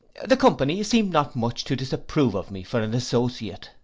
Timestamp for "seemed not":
0.81-1.35